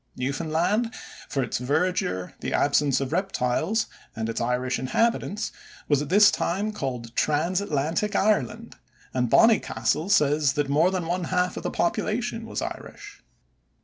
[0.15, 0.91] Newfoundland,
[1.29, 3.85] for its verdure, the absence of reptiles,
[4.15, 5.51] and its Irish inhabitants,
[5.87, 6.73] was called at this time
[7.13, 8.77] "Transatlantic Ireland",
[9.13, 13.21] and Bonnycastle says that more than one half of the population was Irish.